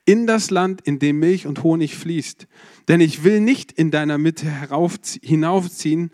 [0.06, 2.48] In das Land, in dem Milch und Honig fließt.
[2.90, 4.46] Denn ich will nicht in deiner Mitte
[5.24, 6.12] hinaufziehen,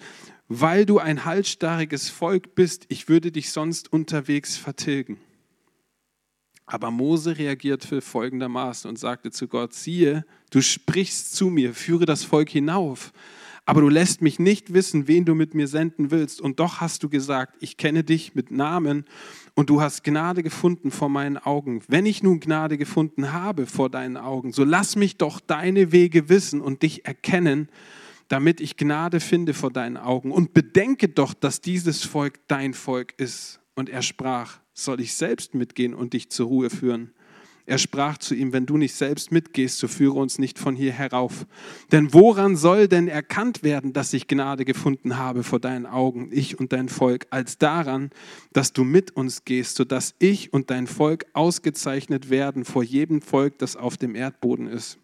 [0.48, 5.20] weil du ein halsstarriges Volk bist, ich würde dich sonst unterwegs vertilgen.
[6.66, 12.24] Aber Mose reagierte folgendermaßen und sagte zu Gott, siehe, du sprichst zu mir, führe das
[12.24, 13.12] Volk hinauf,
[13.66, 16.42] aber du lässt mich nicht wissen, wen du mit mir senden willst.
[16.42, 19.06] Und doch hast du gesagt, ich kenne dich mit Namen
[19.56, 21.82] und du hast Gnade gefunden vor meinen Augen.
[21.88, 26.28] Wenn ich nun Gnade gefunden habe vor deinen Augen, so lass mich doch deine Wege
[26.28, 27.70] wissen und dich erkennen,
[28.28, 30.32] damit ich Gnade finde vor deinen Augen.
[30.32, 33.60] Und bedenke doch, dass dieses Volk dein Volk ist.
[33.76, 37.14] Und er sprach, soll ich selbst mitgehen und dich zur Ruhe führen?
[37.66, 40.92] Er sprach zu ihm, wenn du nicht selbst mitgehst, so führe uns nicht von hier
[40.92, 41.46] herauf.
[41.94, 46.60] Denn woran soll denn erkannt werden, dass ich Gnade gefunden habe vor deinen Augen, ich
[46.60, 48.10] und dein Volk, als daran,
[48.52, 53.58] dass du mit uns gehst, sodass ich und dein Volk ausgezeichnet werden vor jedem Volk,
[53.60, 55.00] das auf dem Erdboden ist.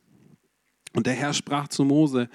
[0.94, 2.30] Und der Herr sprach zu Mose,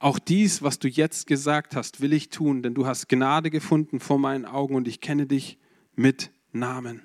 [0.00, 4.00] auch dies, was du jetzt gesagt hast, will ich tun, denn du hast Gnade gefunden
[4.00, 5.58] vor meinen Augen und ich kenne dich
[5.94, 7.02] mit Namen.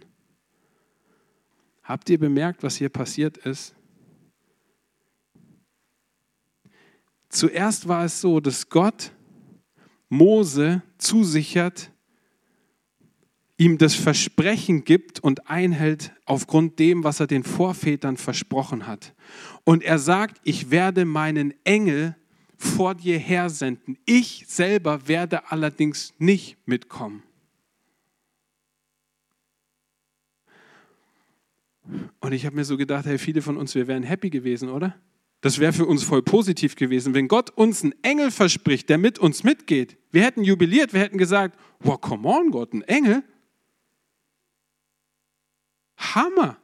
[1.83, 3.75] Habt ihr bemerkt, was hier passiert ist?
[7.27, 9.11] Zuerst war es so, dass Gott
[10.07, 11.91] Mose zusichert,
[13.57, 19.13] ihm das Versprechen gibt und einhält aufgrund dem, was er den Vorvätern versprochen hat.
[19.65, 22.15] Und er sagt, ich werde meinen Engel
[22.57, 23.97] vor dir hersenden.
[24.05, 27.23] Ich selber werde allerdings nicht mitkommen.
[32.19, 34.95] Und ich habe mir so gedacht, hey, viele von uns, wir wären happy gewesen, oder?
[35.41, 39.19] Das wäre für uns voll positiv gewesen, wenn Gott uns einen Engel verspricht, der mit
[39.19, 39.97] uns mitgeht.
[40.11, 43.23] Wir hätten jubiliert, wir hätten gesagt, wow, come on, Gott, ein Engel?
[45.97, 46.57] Hammer!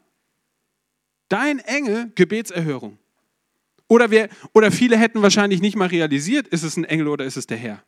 [1.30, 2.98] Dein Engel, Gebetserhörung.
[3.92, 7.36] Oder, wir, oder viele hätten wahrscheinlich nicht mal realisiert, ist es ein Engel oder ist
[7.36, 7.84] es der Herr.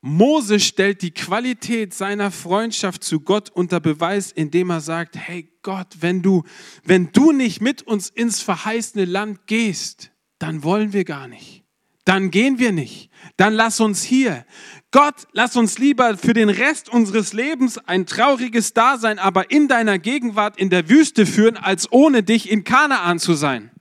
[0.00, 5.96] Mose stellt die Qualität seiner Freundschaft zu Gott unter Beweis, indem er sagt, hey Gott,
[5.98, 6.44] wenn du,
[6.84, 11.64] wenn du nicht mit uns ins verheißene Land gehst, dann wollen wir gar nicht.
[12.04, 13.10] Dann gehen wir nicht.
[13.36, 14.46] Dann lass uns hier.
[14.94, 19.98] Gott, lass uns lieber für den Rest unseres Lebens ein trauriges Dasein, aber in deiner
[19.98, 23.72] Gegenwart in der Wüste führen, als ohne dich in Kanaan zu sein.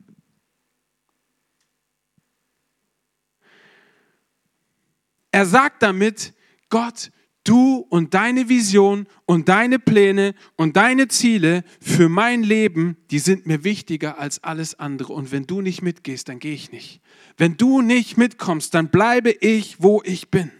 [5.29, 6.33] Er sagt damit,
[6.69, 7.11] Gott,
[7.43, 13.45] du und deine Vision und deine Pläne und deine Ziele für mein Leben, die sind
[13.45, 15.13] mir wichtiger als alles andere.
[15.13, 17.01] Und wenn du nicht mitgehst, dann gehe ich nicht.
[17.37, 20.51] Wenn du nicht mitkommst, dann bleibe ich, wo ich bin.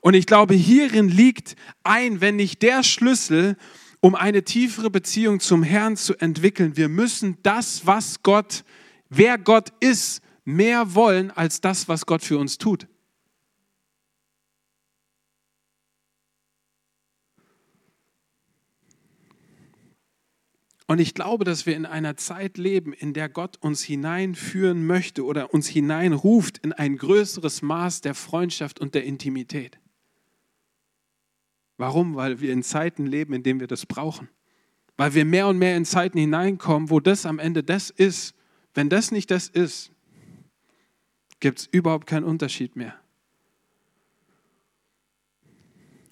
[0.00, 3.56] Und ich glaube, hierin liegt ein, wenn nicht der Schlüssel,
[4.00, 6.76] um eine tiefere Beziehung zum Herrn zu entwickeln.
[6.76, 8.64] Wir müssen das, was Gott,
[9.10, 12.86] wer Gott ist, mehr wollen als das, was Gott für uns tut.
[20.86, 25.24] Und ich glaube, dass wir in einer Zeit leben, in der Gott uns hineinführen möchte
[25.24, 29.78] oder uns hineinruft in ein größeres Maß der Freundschaft und der Intimität.
[31.80, 32.14] Warum?
[32.14, 34.28] Weil wir in Zeiten leben, in denen wir das brauchen.
[34.98, 38.34] Weil wir mehr und mehr in Zeiten hineinkommen, wo das am Ende das ist.
[38.74, 39.90] Wenn das nicht das ist,
[41.40, 43.00] gibt es überhaupt keinen Unterschied mehr.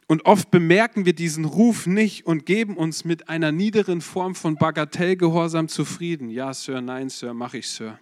[0.06, 4.56] Und oft bemerken wir diesen Ruf nicht und geben uns mit einer niederen Form von
[4.56, 6.30] Bagatellgehorsam zufrieden.
[6.30, 8.00] Ja, Sir, nein, Sir, mache ich, Sir.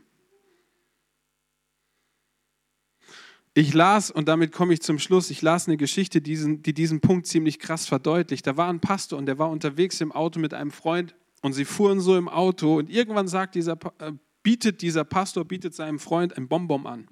[3.59, 6.75] Ich las, und damit komme ich zum Schluss, ich las eine Geschichte, die diesen, die
[6.75, 8.47] diesen Punkt ziemlich krass verdeutlicht.
[8.47, 11.65] Da war ein Pastor und der war unterwegs im Auto mit einem Freund und sie
[11.65, 16.37] fuhren so im Auto und irgendwann sagt dieser, äh, bietet dieser Pastor, bietet seinem Freund
[16.37, 17.09] ein Bonbon an.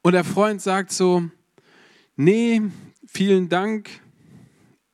[0.00, 1.28] Und der Freund sagt so,
[2.16, 2.62] nee,
[3.06, 3.90] vielen Dank,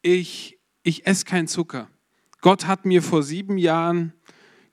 [0.03, 1.89] ich, ich esse keinen Zucker.
[2.41, 4.15] Gott hat mir vor sieben Jahren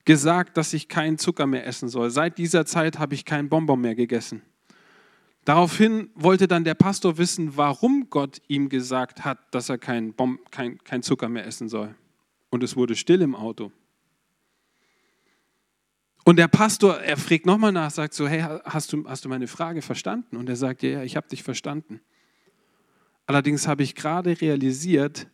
[0.04, 2.10] gesagt, dass ich keinen Zucker mehr essen soll.
[2.10, 4.42] Seit dieser Zeit habe ich keinen Bonbon mehr gegessen.
[5.44, 10.38] Daraufhin wollte dann der Pastor wissen, warum Gott ihm gesagt hat, dass er keinen Bom
[10.50, 11.94] kein, kein Zucker mehr essen soll.
[12.50, 13.72] Und es wurde still im Auto.
[16.24, 19.46] Und der Pastor, er fragt nochmal nach, sagt so, hey, hast du, hast du meine
[19.46, 20.36] Frage verstanden?
[20.36, 22.00] Und er sagt, ja, ja, ich habe dich verstanden.
[23.24, 25.26] Allerdings habe ich gerade realisiert,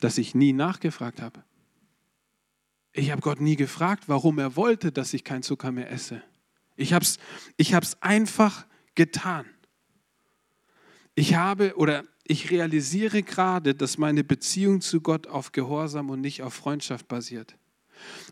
[0.00, 1.44] dass ich nie nachgefragt habe.
[2.92, 6.22] Ich habe Gott nie gefragt, warum er wollte, dass ich keinen Zucker mehr esse.
[6.76, 7.18] Ich habe es
[7.56, 8.66] ich einfach
[8.96, 9.46] getan.
[11.14, 16.42] Ich habe oder ich realisiere gerade, dass meine Beziehung zu Gott auf Gehorsam und nicht
[16.42, 17.56] auf Freundschaft basiert.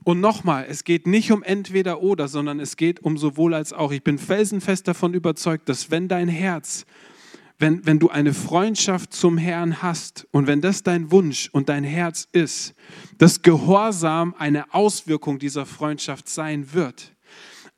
[0.03, 3.93] Und nochmal, es geht nicht um entweder oder, sondern es geht um sowohl als auch.
[3.93, 6.85] Ich bin felsenfest davon überzeugt, dass wenn dein Herz
[7.59, 11.85] wenn, wenn du eine Freundschaft zum Herrn hast und wenn das dein Wunsch und dein
[11.85, 12.75] Herz ist,
[13.19, 17.14] dass Gehorsam eine Auswirkung dieser Freundschaft sein wird.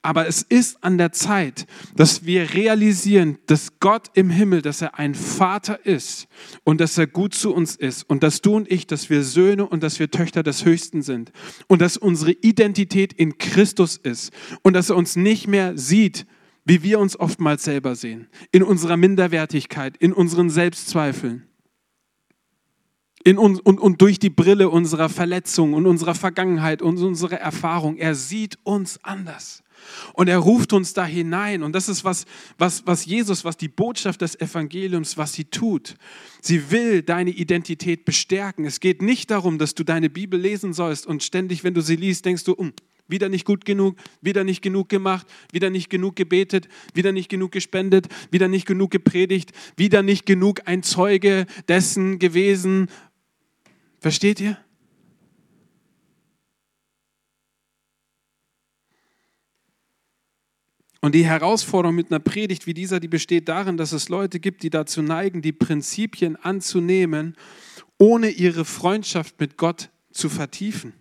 [0.06, 5.00] Aber es ist an der Zeit, dass wir realisieren, dass Gott im Himmel, dass er
[5.00, 6.28] ein Vater ist
[6.62, 9.66] und dass er gut zu uns ist und dass du und ich, dass wir Söhne
[9.66, 11.32] und dass wir Töchter des Höchsten sind
[11.66, 14.32] und dass unsere Identität in Christus ist
[14.62, 16.24] und dass er uns nicht mehr sieht,
[16.64, 21.48] wie wir uns oftmals selber sehen, in unserer Minderwertigkeit, in unseren Selbstzweifeln
[23.26, 27.96] in uns, und, und durch die Brille unserer Verletzung und unserer Vergangenheit und unserer Erfahrung.
[27.96, 29.64] Er sieht uns anders.
[30.12, 31.62] Und er ruft uns da hinein.
[31.62, 32.24] Und das ist was,
[32.58, 35.94] was, was Jesus, was die Botschaft des Evangeliums, was sie tut.
[36.40, 38.64] Sie will deine Identität bestärken.
[38.64, 41.96] Es geht nicht darum, dass du deine Bibel lesen sollst und ständig, wenn du sie
[41.96, 42.72] liest, denkst du, um,
[43.08, 47.52] wieder nicht gut genug, wieder nicht genug gemacht, wieder nicht genug gebetet, wieder nicht genug
[47.52, 52.88] gespendet, wieder nicht genug gepredigt, wieder nicht genug ein Zeuge dessen gewesen,
[54.06, 54.56] Versteht ihr?
[61.06, 64.64] Und die Herausforderung mit einer Predigt wie dieser, die besteht darin, dass es Leute gibt,
[64.64, 67.36] die dazu neigen, die Prinzipien anzunehmen,
[67.96, 70.94] ohne ihre Freundschaft mit Gott zu vertiefen.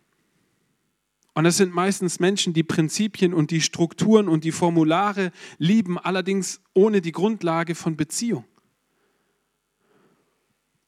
[1.33, 6.61] Und das sind meistens Menschen, die Prinzipien und die Strukturen und die Formulare lieben, allerdings
[6.75, 8.45] ohne die Grundlage von Beziehung.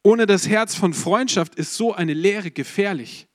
[0.04, 3.27] Ohne das Herz von Freundschaft ist so eine Lehre gefährlich.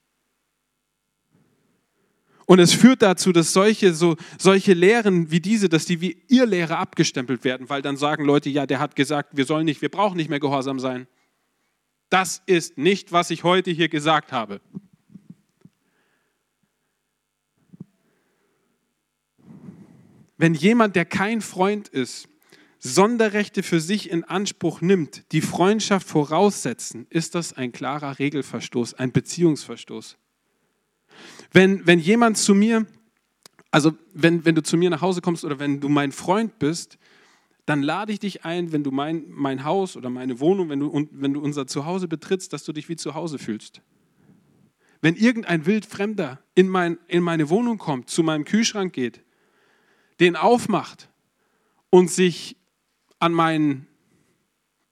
[2.46, 6.46] Und es führt dazu, dass solche, so, solche Lehren wie diese, dass die wie ihr
[6.46, 9.90] Lehre abgestempelt werden, weil dann sagen Leute, ja, der hat gesagt, wir sollen nicht, wir
[9.90, 11.06] brauchen nicht mehr gehorsam sein.
[12.10, 14.60] Das ist nicht, was ich heute hier gesagt habe.
[20.36, 22.28] Wenn jemand, der kein Freund ist,
[22.80, 29.12] Sonderrechte für sich in Anspruch nimmt, die Freundschaft voraussetzen, ist das ein klarer Regelverstoß, ein
[29.12, 30.18] Beziehungsverstoß.
[31.52, 32.86] Wenn, wenn jemand zu mir,
[33.70, 36.98] also wenn, wenn du zu mir nach Hause kommst oder wenn du mein Freund bist,
[37.66, 41.08] dann lade ich dich ein, wenn du mein, mein Haus oder meine Wohnung, wenn du,
[41.12, 43.82] wenn du unser Zuhause betrittst, dass du dich wie zu Hause fühlst.
[45.00, 49.20] Wenn irgendein Wildfremder in, mein, in meine Wohnung kommt, zu meinem Kühlschrank geht,
[50.20, 51.08] den aufmacht
[51.90, 52.56] und sich
[53.18, 53.86] an meinen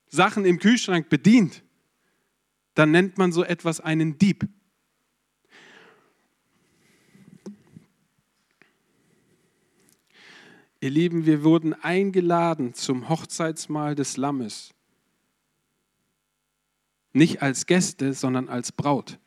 [0.09, 1.63] Sachen im Kühlschrank bedient,
[2.75, 4.49] dann nennt man so etwas einen Dieb.
[10.81, 14.73] Ihr Lieben, wir wurden eingeladen zum Hochzeitsmahl des Lammes.
[17.13, 19.19] Nicht als Gäste, sondern als Braut.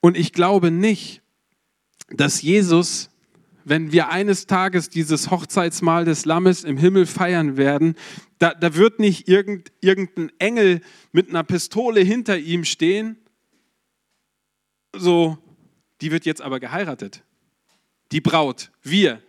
[0.00, 1.22] Und ich glaube nicht,
[2.08, 3.10] dass Jesus
[3.68, 7.96] wenn wir eines Tages dieses Hochzeitsmahl des Lammes im Himmel feiern werden,
[8.38, 13.16] da, da wird nicht irgend, irgendein Engel mit einer Pistole hinter ihm stehen,
[14.94, 15.36] so,
[16.00, 17.24] die wird jetzt aber geheiratet.
[18.12, 19.20] Die Braut, wir.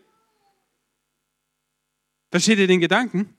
[2.30, 3.34] Versteht ihr den Gedanken?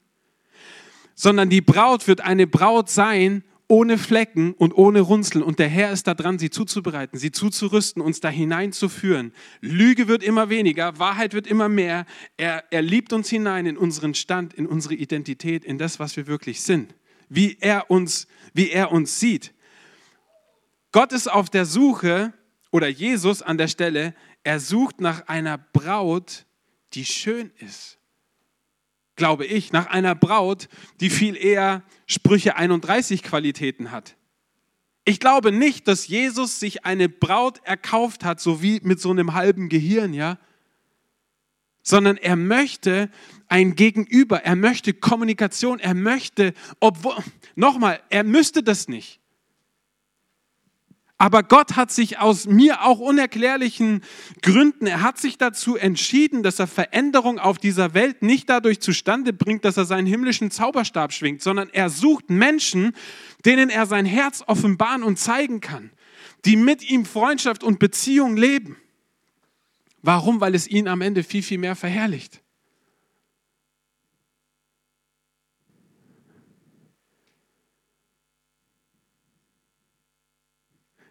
[1.14, 5.42] Sondern die Braut wird eine Braut sein, ohne Flecken und ohne Runzeln.
[5.42, 9.32] Und der Herr ist da dran, sie zuzubereiten, sie zuzurüsten, uns da hineinzuführen.
[9.60, 12.06] Lüge wird immer weniger, Wahrheit wird immer mehr.
[12.38, 16.26] Er, er liebt uns hinein in unseren Stand, in unsere Identität, in das, was wir
[16.26, 16.94] wirklich sind.
[17.28, 19.52] Wie er uns, wie er uns sieht.
[20.92, 22.32] Gott ist auf der Suche,
[22.70, 24.14] oder Jesus an der Stelle,
[24.44, 26.46] er sucht nach einer Braut,
[26.94, 27.97] die schön ist
[29.18, 30.68] glaube ich, nach einer Braut,
[31.00, 34.16] die viel eher Sprüche 31 Qualitäten hat.
[35.04, 39.34] Ich glaube nicht, dass Jesus sich eine Braut erkauft hat, so wie mit so einem
[39.34, 40.38] halben Gehirn, ja,
[41.82, 43.10] sondern er möchte
[43.48, 47.16] ein Gegenüber, er möchte Kommunikation, er möchte, obwohl,
[47.54, 49.20] nochmal, er müsste das nicht.
[51.20, 54.02] Aber Gott hat sich aus mir auch unerklärlichen
[54.40, 59.32] Gründen, er hat sich dazu entschieden, dass er Veränderung auf dieser Welt nicht dadurch zustande
[59.32, 62.92] bringt, dass er seinen himmlischen Zauberstab schwingt, sondern er sucht Menschen,
[63.44, 65.90] denen er sein Herz offenbaren und zeigen kann,
[66.44, 68.76] die mit ihm Freundschaft und Beziehung leben.
[70.02, 70.40] Warum?
[70.40, 72.40] Weil es ihn am Ende viel, viel mehr verherrlicht.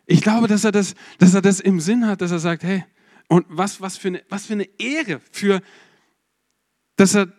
[0.08, 2.84] Ich glaube, dass er das, dass er das im Sinn hat, dass er sagt, hey,
[3.28, 5.62] und was, was, für, eine, was für eine Ehre für,
[6.96, 7.32] dass er,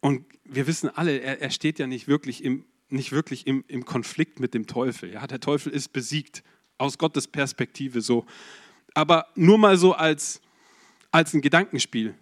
[0.00, 3.84] und wir wissen alle, er, er steht ja nicht wirklich, im, nicht wirklich im, im
[3.84, 5.12] Konflikt mit dem Teufel.
[5.12, 6.42] Ja, der Teufel ist besiegt,
[6.78, 8.26] aus Gottes Perspektive so.
[8.94, 10.40] Aber nur mal so als,
[11.12, 12.14] als ein Gedankenspiel.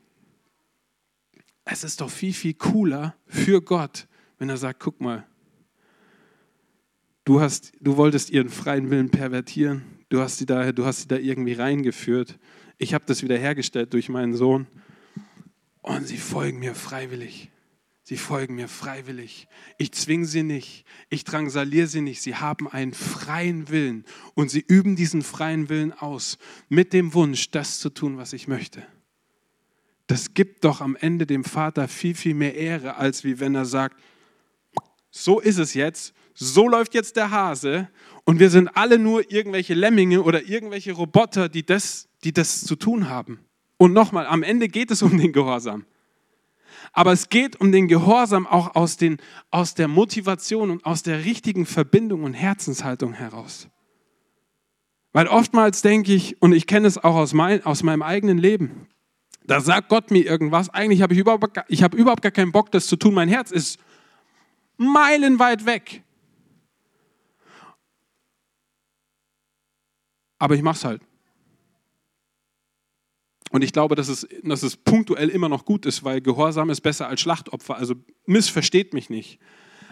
[1.64, 4.06] Es ist doch viel, viel cooler für Gott,
[4.38, 5.26] wenn er sagt, guck mal,
[7.28, 9.82] Du, hast, du wolltest ihren freien Willen pervertieren.
[10.08, 12.38] Du hast, sie da, du hast sie da irgendwie reingeführt
[12.78, 14.66] Ich habe das wiederhergestellt durch meinen Sohn.
[15.82, 17.50] Und sie folgen mir freiwillig.
[18.02, 19.46] Sie folgen mir freiwillig.
[19.76, 20.86] Ich zwinge sie nicht.
[21.10, 22.22] Ich drangsaliere sie nicht.
[22.22, 24.06] Sie haben einen freien Willen.
[24.32, 26.38] Und sie üben diesen freien Willen aus
[26.70, 28.86] mit dem Wunsch, das zu tun, was ich möchte.
[30.06, 33.66] Das gibt doch am Ende dem Vater viel, viel mehr Ehre, als wie wenn er
[33.66, 34.00] sagt,
[35.10, 37.88] so ist es jetzt, so läuft jetzt der Hase
[38.24, 42.76] und wir sind alle nur irgendwelche Lemminge oder irgendwelche Roboter, die das, die das zu
[42.76, 43.40] tun haben.
[43.76, 45.84] Und nochmal, am Ende geht es um den Gehorsam.
[46.92, 49.18] Aber es geht um den Gehorsam auch aus, den,
[49.50, 53.68] aus der Motivation und aus der richtigen Verbindung und Herzenshaltung heraus.
[55.12, 58.86] Weil oftmals denke ich, und ich kenne es auch aus, mein, aus meinem eigenen Leben,
[59.44, 62.70] da sagt Gott mir irgendwas, eigentlich habe ich überhaupt, ich habe überhaupt gar keinen Bock,
[62.70, 63.14] das zu tun.
[63.14, 63.78] Mein Herz ist
[64.76, 66.04] meilenweit weg.
[70.38, 71.02] Aber ich mache es halt.
[73.50, 76.82] Und ich glaube, dass es, dass es punktuell immer noch gut ist, weil Gehorsam ist
[76.82, 77.76] besser als Schlachtopfer.
[77.76, 77.94] Also
[78.26, 79.40] missversteht mich nicht.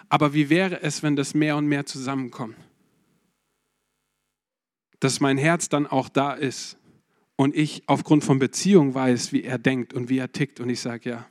[0.08, 2.56] Aber wie wäre es, wenn das mehr und mehr zusammenkommt?
[5.00, 6.76] Dass mein Herz dann auch da ist
[7.36, 10.60] und ich aufgrund von Beziehung weiß, wie er denkt und wie er tickt.
[10.60, 11.26] Und ich sage, ja,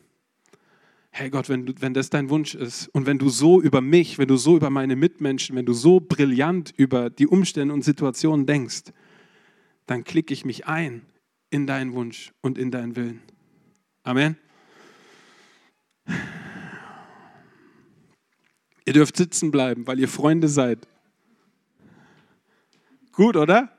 [1.11, 4.17] hey Gott, wenn, du, wenn das dein Wunsch ist und wenn du so über mich,
[4.17, 8.45] wenn du so über meine Mitmenschen, wenn du so brillant über die Umstände und Situationen
[8.45, 8.91] denkst,
[9.85, 11.05] dann klicke ich mich ein
[11.49, 13.21] in deinen Wunsch und in deinen Willen.
[14.03, 14.37] Amen.
[18.85, 20.87] Ihr dürft sitzen bleiben, weil ihr Freunde seid.
[23.11, 23.74] Gut, oder?